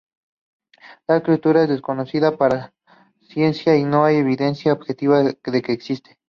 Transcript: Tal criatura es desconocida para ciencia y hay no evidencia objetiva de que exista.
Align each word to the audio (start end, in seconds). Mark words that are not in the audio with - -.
Tal 1.05 1.21
criatura 1.21 1.61
es 1.61 1.69
desconocida 1.69 2.35
para 2.35 2.73
ciencia 3.19 3.75
y 3.75 3.81
hay 3.81 3.85
no 3.85 4.07
evidencia 4.07 4.73
objetiva 4.73 5.21
de 5.21 5.35
que 5.61 5.73
exista. 5.73 6.09